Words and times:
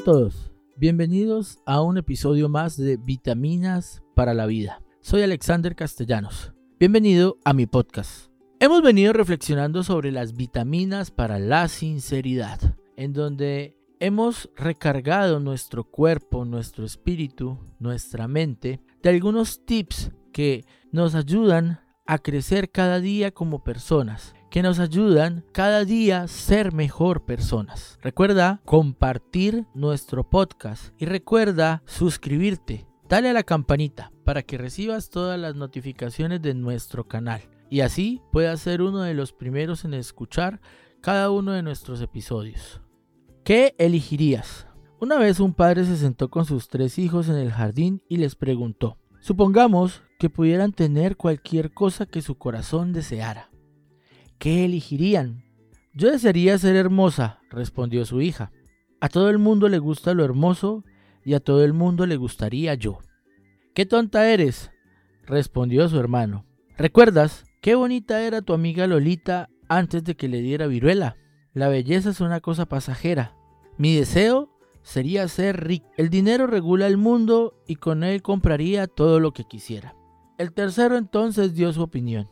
a 0.00 0.02
todos, 0.02 0.50
bienvenidos 0.78 1.58
a 1.66 1.82
un 1.82 1.98
episodio 1.98 2.48
más 2.48 2.78
de 2.78 2.96
Vitaminas 2.96 4.02
para 4.14 4.32
la 4.32 4.46
Vida. 4.46 4.80
Soy 5.02 5.20
Alexander 5.20 5.76
Castellanos. 5.76 6.54
Bienvenido 6.78 7.36
a 7.44 7.52
mi 7.52 7.66
podcast. 7.66 8.30
Hemos 8.60 8.80
venido 8.80 9.12
reflexionando 9.12 9.82
sobre 9.82 10.10
las 10.10 10.32
vitaminas 10.32 11.10
para 11.10 11.38
la 11.38 11.68
sinceridad, 11.68 12.78
en 12.96 13.12
donde 13.12 13.76
hemos 13.98 14.48
recargado 14.56 15.38
nuestro 15.38 15.84
cuerpo, 15.84 16.46
nuestro 16.46 16.86
espíritu, 16.86 17.58
nuestra 17.78 18.26
mente 18.26 18.80
de 19.02 19.10
algunos 19.10 19.66
tips 19.66 20.12
que 20.32 20.64
nos 20.92 21.14
ayudan 21.14 21.80
a 22.06 22.16
crecer 22.16 22.70
cada 22.70 23.00
día 23.00 23.32
como 23.32 23.62
personas 23.62 24.34
que 24.50 24.62
nos 24.62 24.80
ayudan 24.80 25.44
cada 25.52 25.84
día 25.84 26.22
a 26.22 26.28
ser 26.28 26.72
mejor 26.72 27.24
personas. 27.24 27.98
Recuerda 28.02 28.60
compartir 28.64 29.64
nuestro 29.74 30.28
podcast 30.28 30.92
y 30.98 31.06
recuerda 31.06 31.82
suscribirte. 31.86 32.86
Dale 33.08 33.30
a 33.30 33.32
la 33.32 33.44
campanita 33.44 34.12
para 34.24 34.42
que 34.42 34.58
recibas 34.58 35.08
todas 35.08 35.38
las 35.38 35.54
notificaciones 35.54 36.42
de 36.42 36.54
nuestro 36.54 37.06
canal 37.06 37.42
y 37.70 37.80
así 37.80 38.20
puedas 38.32 38.60
ser 38.60 38.82
uno 38.82 39.02
de 39.02 39.14
los 39.14 39.32
primeros 39.32 39.84
en 39.84 39.94
escuchar 39.94 40.60
cada 41.00 41.30
uno 41.30 41.52
de 41.52 41.62
nuestros 41.62 42.00
episodios. 42.02 42.80
¿Qué 43.44 43.74
elegirías? 43.78 44.66
Una 45.00 45.16
vez 45.16 45.40
un 45.40 45.54
padre 45.54 45.84
se 45.84 45.96
sentó 45.96 46.28
con 46.28 46.44
sus 46.44 46.68
tres 46.68 46.98
hijos 46.98 47.28
en 47.28 47.36
el 47.36 47.52
jardín 47.52 48.02
y 48.08 48.16
les 48.18 48.34
preguntó, 48.34 48.98
supongamos 49.20 50.02
que 50.18 50.28
pudieran 50.28 50.72
tener 50.72 51.16
cualquier 51.16 51.72
cosa 51.72 52.04
que 52.04 52.20
su 52.20 52.34
corazón 52.34 52.92
deseara. 52.92 53.50
¿Qué 54.40 54.64
elegirían? 54.64 55.44
Yo 55.92 56.10
desearía 56.10 56.58
ser 56.58 56.74
hermosa, 56.74 57.40
respondió 57.50 58.04
su 58.06 58.22
hija. 58.22 58.50
A 59.00 59.08
todo 59.08 59.28
el 59.30 59.38
mundo 59.38 59.68
le 59.68 59.78
gusta 59.78 60.14
lo 60.14 60.24
hermoso 60.24 60.82
y 61.24 61.34
a 61.34 61.40
todo 61.40 61.62
el 61.62 61.74
mundo 61.74 62.06
le 62.06 62.16
gustaría 62.16 62.74
yo. 62.74 62.98
¡Qué 63.74 63.86
tonta 63.86 64.28
eres! 64.28 64.70
respondió 65.26 65.88
su 65.88 66.00
hermano. 66.00 66.46
¿Recuerdas 66.76 67.44
qué 67.60 67.74
bonita 67.74 68.22
era 68.22 68.40
tu 68.40 68.54
amiga 68.54 68.86
Lolita 68.86 69.50
antes 69.68 70.02
de 70.04 70.16
que 70.16 70.28
le 70.28 70.40
diera 70.40 70.66
viruela? 70.66 71.16
La 71.52 71.68
belleza 71.68 72.10
es 72.10 72.20
una 72.20 72.40
cosa 72.40 72.64
pasajera. 72.64 73.36
Mi 73.76 73.94
deseo 73.94 74.48
sería 74.82 75.28
ser 75.28 75.66
rico. 75.66 75.86
El 75.98 76.08
dinero 76.08 76.46
regula 76.46 76.86
el 76.86 76.96
mundo 76.96 77.62
y 77.66 77.76
con 77.76 78.02
él 78.02 78.22
compraría 78.22 78.86
todo 78.86 79.20
lo 79.20 79.32
que 79.32 79.44
quisiera. 79.44 79.94
El 80.38 80.52
tercero 80.54 80.96
entonces 80.96 81.54
dio 81.54 81.72
su 81.74 81.82
opinión. 81.82 82.28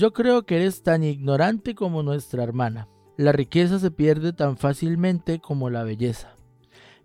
Yo 0.00 0.14
creo 0.14 0.46
que 0.46 0.56
eres 0.56 0.82
tan 0.82 1.04
ignorante 1.04 1.74
como 1.74 2.02
nuestra 2.02 2.42
hermana. 2.42 2.88
La 3.18 3.32
riqueza 3.32 3.78
se 3.78 3.90
pierde 3.90 4.32
tan 4.32 4.56
fácilmente 4.56 5.40
como 5.40 5.68
la 5.68 5.84
belleza. 5.84 6.36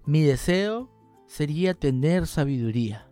Mi 0.06 0.22
deseo 0.22 0.90
sería 1.28 1.74
tener 1.74 2.26
sabiduría, 2.26 3.12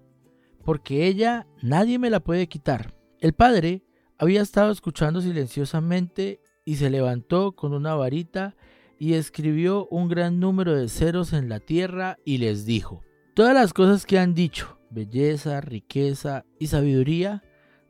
porque 0.64 1.06
ella 1.06 1.48
nadie 1.62 2.00
me 2.00 2.10
la 2.10 2.22
puede 2.22 2.48
quitar. 2.48 2.96
El 3.20 3.34
padre 3.34 3.84
había 4.18 4.42
estado 4.42 4.72
escuchando 4.72 5.20
silenciosamente 5.20 6.40
y 6.64 6.78
se 6.78 6.90
levantó 6.90 7.52
con 7.52 7.74
una 7.74 7.94
varita 7.94 8.56
y 8.98 9.16
escribió 9.16 9.90
un 9.92 10.08
gran 10.08 10.40
número 10.40 10.78
de 10.78 10.88
ceros 10.88 11.34
en 11.34 11.50
la 11.50 11.60
tierra 11.60 12.16
y 12.24 12.38
les 12.38 12.66
dijo, 12.66 13.02
todas 13.34 13.54
las 13.54 13.74
cosas 13.74 14.06
que 14.06 14.18
han 14.18 14.34
dicho, 14.34 14.80
belleza, 14.92 15.60
riqueza 15.60 16.46
y 16.58 16.68
sabiduría, 16.68 17.44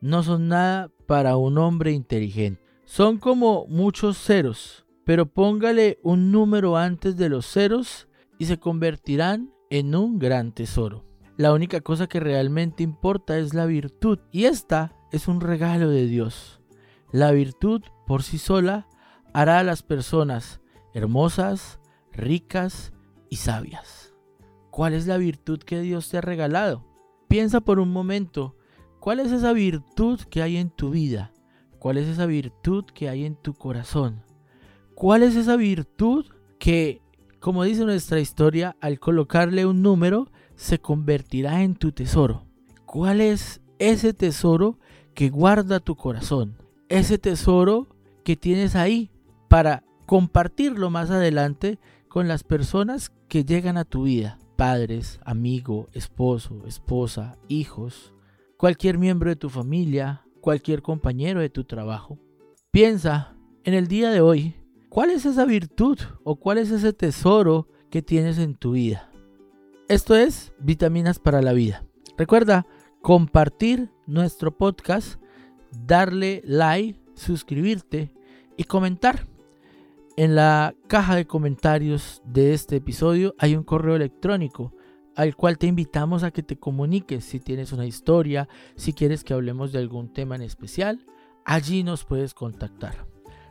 no 0.04 0.22
son 0.22 0.50
nada 0.50 0.92
para 1.08 1.38
un 1.38 1.58
hombre 1.58 1.94
inteligente. 1.94 2.62
Son 2.84 3.20
como 3.20 3.66
muchos 3.68 4.18
ceros, 4.18 4.86
pero 5.06 5.28
póngale 5.28 5.98
un 6.04 6.30
número 6.30 6.76
antes 6.76 7.16
de 7.16 7.30
los 7.30 7.46
ceros 7.46 8.10
y 8.38 8.46
se 8.46 8.60
convertirán 8.60 9.54
en 9.70 9.96
un 9.96 10.20
gran 10.20 10.52
tesoro. 10.52 11.06
La 11.38 11.54
única 11.54 11.80
cosa 11.80 12.08
que 12.08 12.20
realmente 12.20 12.84
importa 12.84 13.38
es 13.38 13.54
la 13.54 13.66
virtud 13.66 14.20
y 14.30 14.44
esta 14.44 14.94
es 15.14 15.30
un 15.30 15.40
regalo 15.40 15.90
de 15.90 16.06
Dios. 16.06 16.60
La 17.14 17.32
virtud 17.32 17.82
por 18.06 18.24
sí 18.24 18.38
sola 18.38 18.90
hará 19.34 19.60
a 19.60 19.64
las 19.64 19.84
personas 19.84 20.60
hermosas, 20.94 21.80
ricas 22.12 22.92
y 23.30 23.38
sabias. 23.38 24.14
¿Cuál 24.70 24.96
es 24.96 25.08
la 25.08 25.16
virtud 25.16 25.60
que 25.60 25.80
Dios 25.80 26.10
te 26.10 26.18
ha 26.18 26.22
regalado? 26.22 26.86
Piensa 27.30 27.62
por 27.62 27.80
un 27.80 27.94
momento 27.94 28.58
¿Cuál 29.04 29.20
es 29.20 29.34
esa 29.34 29.52
virtud 29.52 30.22
que 30.30 30.42
hay 30.42 30.56
en 30.56 30.70
tu 30.70 30.92
vida? 30.92 31.34
¿Cuál 31.78 31.98
es 31.98 32.08
esa 32.08 32.26
virtud 32.26 32.86
que 32.86 33.10
hay 33.10 33.26
en 33.26 33.36
tu 33.36 33.54
corazón? 33.54 34.24
¿Cuál 34.96 35.24
es 35.24 35.36
esa 35.36 35.58
virtud 35.58 36.28
que, 36.58 37.02
como 37.42 37.66
dice 37.66 37.84
nuestra 37.84 38.22
historia, 38.22 38.78
al 38.80 39.02
colocarle 39.02 39.66
un 39.66 39.82
número, 39.82 40.32
se 40.56 40.80
convertirá 40.80 41.64
en 41.64 41.76
tu 41.76 41.92
tesoro? 41.92 42.46
¿Cuál 42.86 43.20
es 43.20 43.60
ese 43.78 44.14
tesoro 44.14 44.80
que 45.14 45.30
guarda 45.30 45.82
tu 45.82 45.98
corazón? 45.98 46.56
Ese 46.88 47.18
tesoro 47.18 47.90
que 48.24 48.38
tienes 48.38 48.74
ahí 48.74 49.12
para 49.50 49.84
compartirlo 50.06 50.90
más 50.90 51.12
adelante 51.12 51.78
con 52.08 52.30
las 52.30 52.46
personas 52.46 53.12
que 53.28 53.44
llegan 53.44 53.76
a 53.76 53.84
tu 53.84 54.04
vida. 54.04 54.40
Padres, 54.56 55.20
amigo, 55.26 55.90
esposo, 55.92 56.66
esposa, 56.66 57.38
hijos, 57.50 58.14
cualquier 58.64 58.98
miembro 58.98 59.30
de 59.30 59.36
tu 59.36 59.50
familia, 59.50 60.26
cualquier 60.40 60.82
compañero 60.82 61.42
de 61.42 61.50
tu 61.50 61.66
trabajo. 61.66 62.18
Piensa 62.72 63.36
en 63.66 63.74
el 63.74 63.88
día 63.88 64.10
de 64.10 64.22
hoy, 64.22 64.56
¿cuál 64.88 65.10
es 65.10 65.26
esa 65.26 65.44
virtud 65.44 66.00
o 66.24 66.38
cuál 66.38 66.58
es 66.60 66.72
ese 66.72 66.94
tesoro 66.94 67.68
que 67.90 68.02
tienes 68.02 68.38
en 68.38 68.56
tu 68.56 68.72
vida? 68.72 69.12
Esto 69.90 70.16
es 70.16 70.54
Vitaminas 70.60 71.20
para 71.20 71.42
la 71.42 71.52
Vida. 71.52 71.84
Recuerda 72.18 72.66
compartir 73.02 73.92
nuestro 74.08 74.58
podcast, 74.58 75.22
darle 75.86 76.42
like, 76.46 76.98
suscribirte 77.16 78.14
y 78.56 78.64
comentar. 78.64 79.28
En 80.16 80.36
la 80.36 80.74
caja 80.88 81.18
de 81.18 81.28
comentarios 81.28 82.22
de 82.26 82.54
este 82.54 82.78
episodio 82.78 83.36
hay 83.40 83.58
un 83.58 83.64
correo 83.64 83.98
electrónico 83.98 84.74
al 85.16 85.36
cual 85.36 85.58
te 85.58 85.68
invitamos 85.68 86.24
a 86.24 86.32
que 86.32 86.44
te 86.44 86.58
comuniques 86.58 87.24
si 87.24 87.40
tienes 87.40 87.72
una 87.72 87.86
historia, 87.86 88.48
si 88.76 88.94
quieres 88.94 89.24
que 89.24 89.34
hablemos 89.34 89.72
de 89.72 89.80
algún 89.80 90.12
tema 90.12 90.36
en 90.36 90.42
especial, 90.42 91.06
allí 91.46 91.84
nos 91.84 92.04
puedes 92.04 92.34
contactar. 92.34 93.06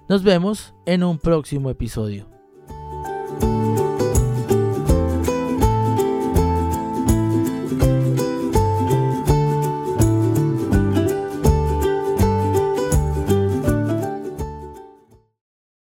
Nos 0.09 0.23
vemos 0.23 0.75
en 0.87 1.05
un 1.05 1.19
próximo 1.19 1.71
episodio. 1.71 2.42